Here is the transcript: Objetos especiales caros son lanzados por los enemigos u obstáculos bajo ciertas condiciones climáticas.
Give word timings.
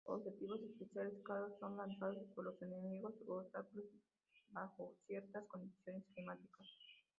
Objetos 0.07 0.63
especiales 0.63 1.13
caros 1.23 1.51
son 1.59 1.77
lanzados 1.77 2.23
por 2.33 2.45
los 2.45 2.59
enemigos 2.63 3.13
u 3.27 3.33
obstáculos 3.33 3.85
bajo 4.49 4.95
ciertas 5.05 5.45
condiciones 5.47 6.03
climáticas. 6.15 6.65